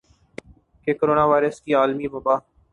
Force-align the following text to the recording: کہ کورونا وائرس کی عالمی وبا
کہ 0.83 0.91
کورونا 0.99 1.23
وائرس 1.31 1.61
کی 1.63 1.71
عالمی 1.79 2.07
وبا 2.13 2.35